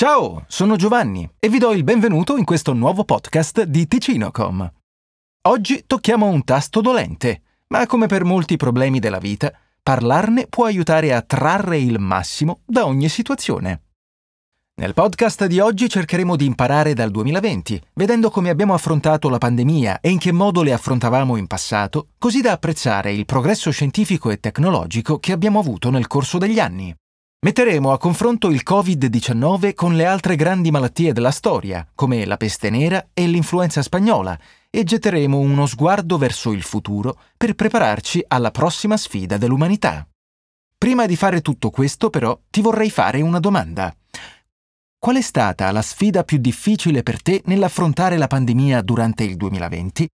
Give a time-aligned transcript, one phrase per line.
[0.00, 4.72] Ciao, sono Giovanni e vi do il benvenuto in questo nuovo podcast di Ticinocom.
[5.48, 9.52] Oggi tocchiamo un tasto dolente, ma come per molti problemi della vita,
[9.82, 13.82] parlarne può aiutare a trarre il massimo da ogni situazione.
[14.80, 20.00] Nel podcast di oggi cercheremo di imparare dal 2020, vedendo come abbiamo affrontato la pandemia
[20.00, 24.40] e in che modo le affrontavamo in passato, così da apprezzare il progresso scientifico e
[24.40, 26.96] tecnologico che abbiamo avuto nel corso degli anni.
[27.42, 32.68] Metteremo a confronto il Covid-19 con le altre grandi malattie della storia, come la peste
[32.68, 38.98] nera e l'influenza spagnola, e getteremo uno sguardo verso il futuro per prepararci alla prossima
[38.98, 40.06] sfida dell'umanità.
[40.76, 43.90] Prima di fare tutto questo, però, ti vorrei fare una domanda.
[44.98, 50.06] Qual è stata la sfida più difficile per te nell'affrontare la pandemia durante il 2020?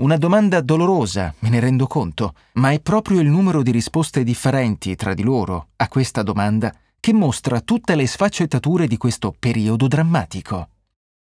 [0.00, 4.94] Una domanda dolorosa, me ne rendo conto, ma è proprio il numero di risposte differenti
[4.94, 10.68] tra di loro a questa domanda che mostra tutte le sfaccettature di questo periodo drammatico.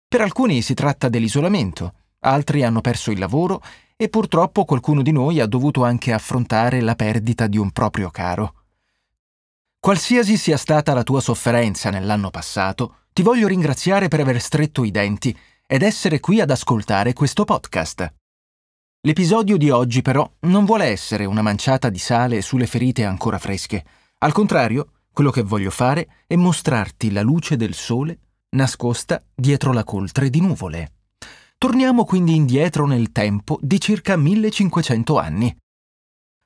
[0.09, 3.61] Per alcuni si tratta dell'isolamento, altri hanno perso il lavoro
[3.95, 8.55] e purtroppo qualcuno di noi ha dovuto anche affrontare la perdita di un proprio caro.
[9.79, 14.91] Qualsiasi sia stata la tua sofferenza nell'anno passato, ti voglio ringraziare per aver stretto i
[14.91, 18.21] denti ed essere qui ad ascoltare questo podcast.
[19.05, 23.85] L'episodio di oggi però non vuole essere una manciata di sale sulle ferite ancora fresche.
[24.19, 28.19] Al contrario, quello che voglio fare è mostrarti la luce del sole
[28.51, 30.93] nascosta dietro la coltre di nuvole.
[31.59, 35.57] Torniamo quindi indietro nel tempo di circa 1500 anni.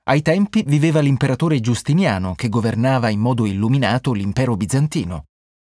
[0.04, 5.26] Ai tempi viveva l'imperatore Giustiniano che governava in modo illuminato l'impero bizantino.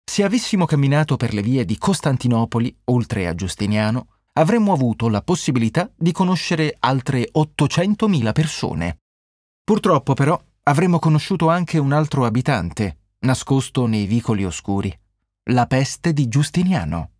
[0.02, 5.90] Se avessimo camminato per le vie di Costantinopoli, oltre a Giustiniano, avremmo avuto la possibilità
[5.96, 8.98] di conoscere altre 800.000 persone.
[9.64, 14.96] Purtroppo però avremmo conosciuto anche un altro abitante, nascosto nei vicoli oscuri,
[15.50, 17.10] la peste di Giustiniano.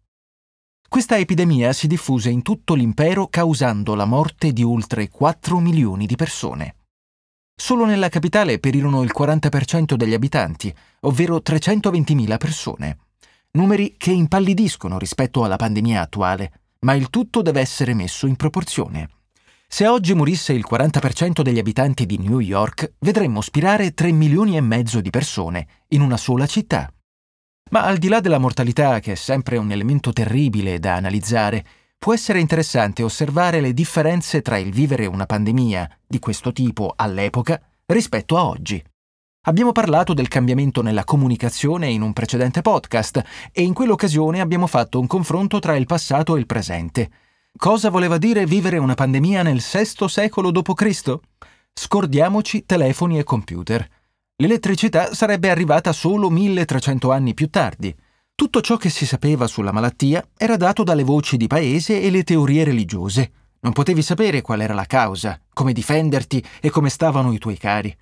[0.88, 6.16] Questa epidemia si diffuse in tutto l'impero causando la morte di oltre 4 milioni di
[6.16, 6.74] persone.
[7.54, 12.98] Solo nella capitale perirono il 40% degli abitanti, ovvero 320.000 persone.
[13.52, 19.08] Numeri che impallidiscono rispetto alla pandemia attuale, ma il tutto deve essere messo in proporzione.
[19.68, 24.60] Se oggi morisse il 40% degli abitanti di New York, vedremmo spirare 3 milioni e
[24.60, 26.92] mezzo di persone in una sola città.
[27.70, 31.64] Ma al di là della mortalità, che è sempre un elemento terribile da analizzare,
[31.96, 37.62] può essere interessante osservare le differenze tra il vivere una pandemia di questo tipo all'epoca
[37.86, 38.82] rispetto a oggi.
[39.44, 45.00] Abbiamo parlato del cambiamento nella comunicazione in un precedente podcast e in quell'occasione abbiamo fatto
[45.00, 47.10] un confronto tra il passato e il presente.
[47.56, 51.18] Cosa voleva dire vivere una pandemia nel VI secolo d.C.?
[51.72, 53.88] Scordiamoci telefoni e computer.
[54.36, 57.96] L'elettricità sarebbe arrivata solo 1300 anni più tardi.
[58.34, 62.24] Tutto ciò che si sapeva sulla malattia era dato dalle voci di paese e le
[62.24, 63.32] teorie religiose.
[63.60, 67.96] Non potevi sapere qual era la causa, come difenderti e come stavano i tuoi cari.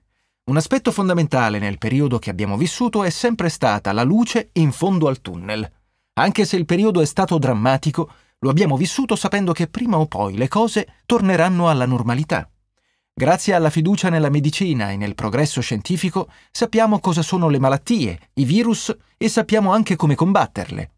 [0.49, 5.07] Un aspetto fondamentale nel periodo che abbiamo vissuto è sempre stata la luce in fondo
[5.07, 5.71] al tunnel.
[6.15, 10.39] Anche se il periodo è stato drammatico, lo abbiamo vissuto sapendo che prima o poi
[10.39, 12.49] le cose torneranno alla normalità.
[13.13, 18.45] Grazie alla fiducia nella medicina e nel progresso scientifico sappiamo cosa sono le malattie, i
[18.45, 20.93] virus e sappiamo anche come combatterle.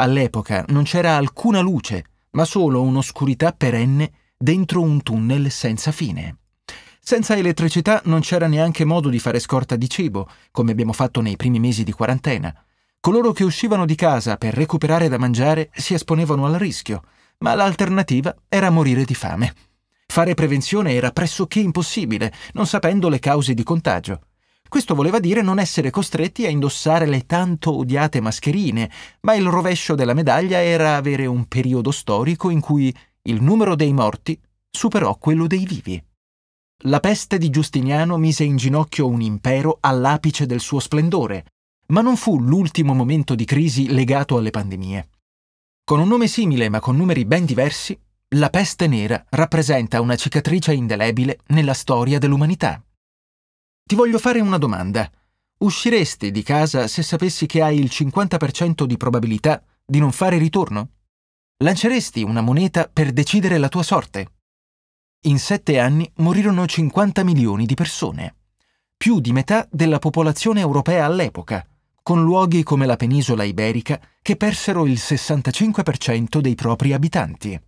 [0.00, 6.38] All'epoca non c'era alcuna luce, ma solo un'oscurità perenne dentro un tunnel senza fine.
[7.02, 11.36] Senza elettricità non c'era neanche modo di fare scorta di cibo, come abbiamo fatto nei
[11.36, 12.54] primi mesi di quarantena.
[13.00, 17.02] Coloro che uscivano di casa per recuperare da mangiare si esponevano al rischio,
[17.38, 19.54] ma l'alternativa era morire di fame.
[20.06, 24.26] Fare prevenzione era pressoché impossibile, non sapendo le cause di contagio.
[24.68, 28.90] Questo voleva dire non essere costretti a indossare le tanto odiate mascherine,
[29.22, 33.92] ma il rovescio della medaglia era avere un periodo storico in cui il numero dei
[33.92, 34.38] morti
[34.70, 36.00] superò quello dei vivi.
[36.84, 41.44] La peste di Giustiniano mise in ginocchio un impero all'apice del suo splendore,
[41.88, 45.10] ma non fu l'ultimo momento di crisi legato alle pandemie.
[45.84, 50.72] Con un nome simile ma con numeri ben diversi, la peste nera rappresenta una cicatrice
[50.72, 52.82] indelebile nella storia dell'umanità.
[53.84, 55.10] Ti voglio fare una domanda.
[55.58, 60.92] Usciresti di casa se sapessi che hai il 50% di probabilità di non fare ritorno?
[61.58, 64.39] Lanceresti una moneta per decidere la tua sorte?
[65.24, 68.36] In sette anni morirono 50 milioni di persone,
[68.96, 71.62] più di metà della popolazione europea all'epoca,
[72.02, 77.60] con luoghi come la penisola iberica che persero il 65% dei propri abitanti.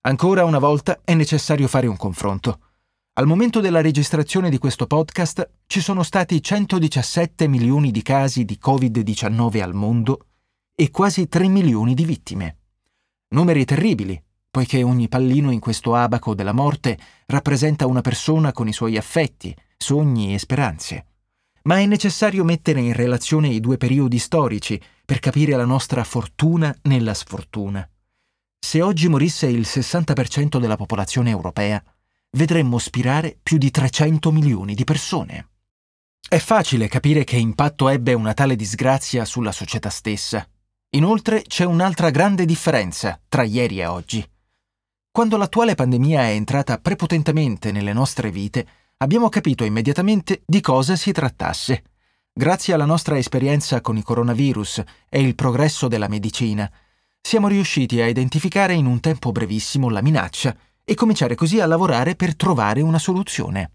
[0.00, 2.58] Ancora una volta è necessario fare un confronto.
[3.12, 8.58] Al momento della registrazione di questo podcast ci sono stati 117 milioni di casi di
[8.60, 10.26] Covid-19 al mondo
[10.74, 12.56] e quasi 3 milioni di vittime.
[13.28, 14.20] Numeri terribili,
[14.52, 19.56] poiché ogni pallino in questo abaco della morte rappresenta una persona con i suoi affetti,
[19.78, 21.06] sogni e speranze.
[21.62, 26.76] Ma è necessario mettere in relazione i due periodi storici per capire la nostra fortuna
[26.82, 27.88] nella sfortuna.
[28.58, 31.82] Se oggi morisse il 60% della popolazione europea,
[32.32, 35.48] vedremmo spirare più di 300 milioni di persone.
[36.28, 40.46] È facile capire che impatto ebbe una tale disgrazia sulla società stessa.
[40.90, 44.31] Inoltre c'è un'altra grande differenza tra ieri e oggi.
[45.12, 48.66] Quando l'attuale pandemia è entrata prepotentemente nelle nostre vite,
[48.96, 51.84] abbiamo capito immediatamente di cosa si trattasse.
[52.32, 56.70] Grazie alla nostra esperienza con i coronavirus e il progresso della medicina,
[57.20, 62.16] siamo riusciti a identificare in un tempo brevissimo la minaccia e cominciare così a lavorare
[62.16, 63.72] per trovare una soluzione.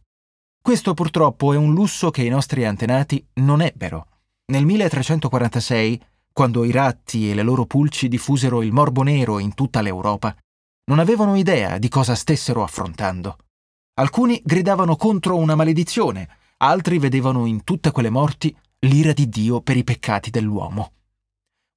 [0.60, 4.07] Questo purtroppo è un lusso che i nostri antenati non ebbero.
[4.48, 9.81] Nel 1346, quando i ratti e le loro pulci diffusero il morbo nero in tutta
[9.81, 10.36] l'Europa,
[10.88, 13.38] non avevano idea di cosa stessero affrontando.
[13.95, 19.75] Alcuni gridavano contro una maledizione, altri vedevano in tutte quelle morti l'ira di Dio per
[19.75, 20.92] i peccati dell'uomo.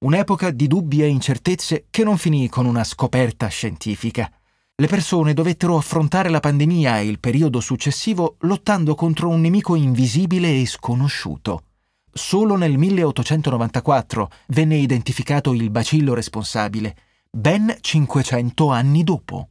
[0.04, 4.30] Un'epoca di dubbi e incertezze che non finì con una scoperta scientifica.
[4.76, 10.58] Le persone dovettero affrontare la pandemia e il periodo successivo lottando contro un nemico invisibile
[10.58, 11.64] e sconosciuto.
[12.12, 16.96] Solo nel 1894 venne identificato il bacillo responsabile
[17.30, 19.50] ben 500 anni dopo.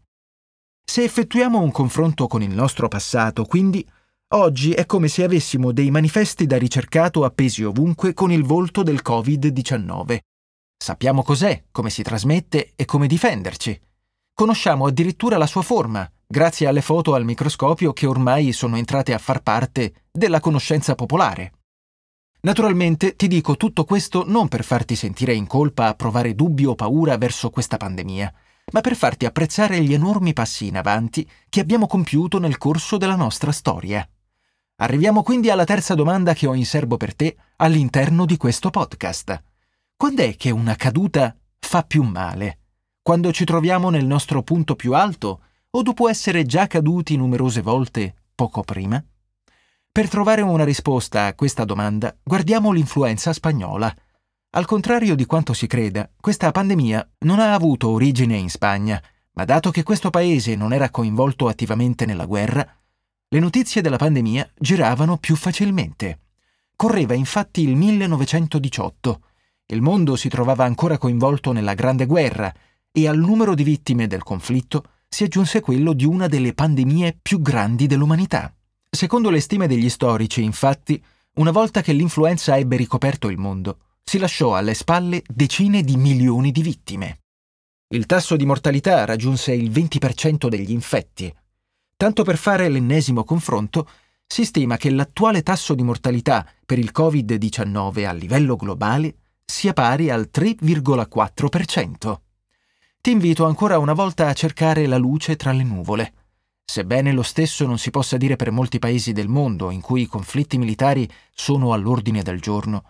[0.83, 3.87] Se effettuiamo un confronto con il nostro passato, quindi,
[4.33, 9.01] oggi è come se avessimo dei manifesti da ricercato appesi ovunque con il volto del
[9.03, 10.17] Covid-19.
[10.77, 13.79] Sappiamo cos'è, come si trasmette e come difenderci.
[14.33, 19.17] Conosciamo addirittura la sua forma, grazie alle foto al microscopio che ormai sono entrate a
[19.17, 21.58] far parte della conoscenza popolare.
[22.41, 26.73] Naturalmente ti dico tutto questo non per farti sentire in colpa a provare dubbi o
[26.73, 28.33] paura verso questa pandemia,
[28.71, 33.15] ma per farti apprezzare gli enormi passi in avanti che abbiamo compiuto nel corso della
[33.15, 34.07] nostra storia.
[34.77, 39.43] Arriviamo quindi alla terza domanda che ho in serbo per te all'interno di questo podcast.
[39.97, 42.59] Quando è che una caduta fa più male?
[43.01, 45.41] Quando ci troviamo nel nostro punto più alto
[45.71, 49.03] o dopo essere già caduti numerose volte poco prima?
[49.91, 53.93] Per trovare una risposta a questa domanda, guardiamo l'influenza spagnola.
[54.51, 59.01] Al contrario di quanto si creda, questa pandemia non ha avuto origine in Spagna,
[59.33, 62.65] ma dato che questo paese non era coinvolto attivamente nella guerra,
[63.31, 66.19] le notizie della pandemia giravano più facilmente.
[66.75, 69.21] Correva infatti il 1918.
[69.67, 72.53] Il mondo si trovava ancora coinvolto nella Grande Guerra
[72.91, 77.41] e al numero di vittime del conflitto si aggiunse quello di una delle pandemie più
[77.41, 78.53] grandi dell'umanità.
[78.89, 81.01] Secondo le stime degli storici, infatti,
[81.35, 86.51] una volta che l'influenza ebbe ricoperto il mondo, si lasciò alle spalle decine di milioni
[86.51, 87.19] di vittime.
[87.89, 91.33] Il tasso di mortalità raggiunse il 20% degli infetti.
[91.95, 93.87] Tanto per fare l'ennesimo confronto,
[94.25, 99.15] si stima che l'attuale tasso di mortalità per il Covid-19 a livello globale
[99.45, 102.19] sia pari al 3,4%.
[103.01, 106.13] Ti invito ancora una volta a cercare la luce tra le nuvole.
[106.69, 110.05] Sebbene lo stesso non si possa dire per molti paesi del mondo in cui i
[110.05, 112.83] conflitti militari sono all'ordine del giorno,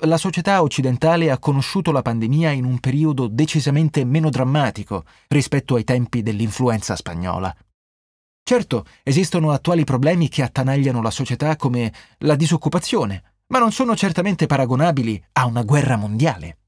[0.00, 5.84] la società occidentale ha conosciuto la pandemia in un periodo decisamente meno drammatico rispetto ai
[5.84, 7.56] tempi dell'influenza spagnola.
[8.42, 14.44] Certo, esistono attuali problemi che attanagliano la società come la disoccupazione, ma non sono certamente
[14.44, 16.58] paragonabili a una guerra mondiale.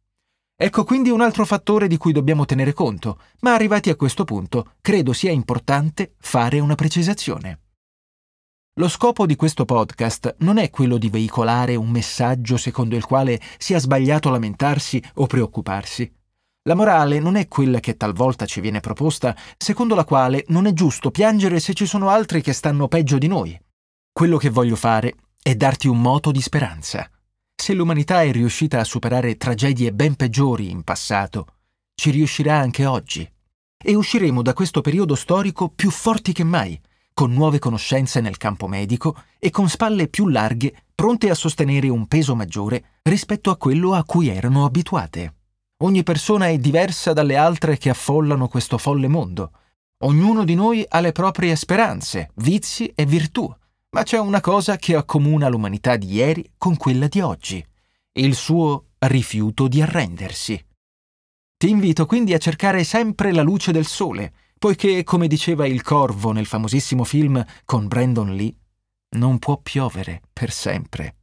[0.58, 4.72] Ecco quindi un altro fattore di cui dobbiamo tenere conto, ma arrivati a questo punto
[4.80, 7.60] credo sia importante fare una precisazione.
[8.78, 13.38] Lo scopo di questo podcast non è quello di veicolare un messaggio secondo il quale
[13.58, 16.10] sia sbagliato lamentarsi o preoccuparsi.
[16.62, 20.72] La morale non è quella che talvolta ci viene proposta, secondo la quale non è
[20.72, 23.58] giusto piangere se ci sono altri che stanno peggio di noi.
[24.10, 27.08] Quello che voglio fare è darti un moto di speranza.
[27.56, 31.46] Se l'umanità è riuscita a superare tragedie ben peggiori in passato,
[31.94, 33.28] ci riuscirà anche oggi.
[33.82, 36.80] E usciremo da questo periodo storico più forti che mai,
[37.12, 42.06] con nuove conoscenze nel campo medico e con spalle più larghe, pronte a sostenere un
[42.06, 45.34] peso maggiore rispetto a quello a cui erano abituate.
[45.78, 49.50] Ogni persona è diversa dalle altre che affollano questo folle mondo.
[50.04, 53.52] Ognuno di noi ha le proprie speranze, vizi e virtù,
[53.96, 57.64] ma c'è una cosa che accomuna l'umanità di ieri con quella di oggi,
[58.18, 60.62] il suo rifiuto di arrendersi.
[61.56, 66.32] Ti invito quindi a cercare sempre la luce del sole, poiché, come diceva il corvo
[66.32, 68.54] nel famosissimo film con Brandon Lee,
[69.16, 71.16] non può piovere per sempre.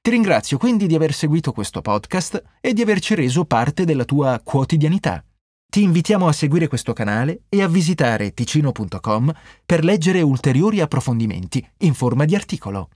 [0.00, 4.40] Ti ringrazio quindi di aver seguito questo podcast e di averci reso parte della tua
[4.44, 5.24] quotidianità.
[5.70, 9.32] Ti invitiamo a seguire questo canale e a visitare ticino.com
[9.66, 12.88] per leggere ulteriori approfondimenti in forma di articolo.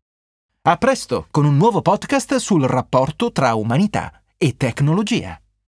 [0.63, 5.42] A presto con un nuovo podcast sul rapporto tra umanità e tecnologia.